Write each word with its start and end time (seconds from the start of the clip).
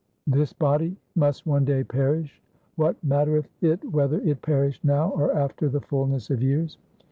This 0.25 0.51
body 0.51 0.97
must 1.15 1.45
one 1.45 1.63
day 1.63 1.83
perish. 1.83 2.41
What 2.75 2.95
mattereth 3.03 3.49
it 3.61 3.85
whether 3.91 4.17
it 4.21 4.41
perish 4.41 4.79
now 4.83 5.11
or 5.11 5.31
after 5.37 5.69
the 5.69 5.79
fullness 5.81 6.31
of 6.31 6.41
years 6.41 6.79